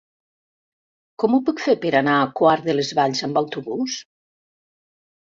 Com 1.23 1.35
ho 1.35 1.39
puc 1.49 1.61
fer 1.65 1.75
per 1.83 1.91
anar 1.99 2.15
a 2.21 2.29
Quart 2.39 2.65
de 2.71 2.75
les 2.79 2.89
Valls 3.01 3.21
amb 3.29 3.39
autobús? 3.43 3.99